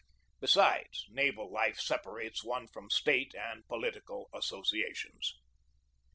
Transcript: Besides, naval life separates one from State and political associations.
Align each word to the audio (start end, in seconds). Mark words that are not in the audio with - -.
Besides, 0.39 1.05
naval 1.11 1.51
life 1.51 1.79
separates 1.79 2.43
one 2.43 2.67
from 2.67 2.89
State 2.89 3.35
and 3.35 3.67
political 3.67 4.29
associations. 4.33 5.35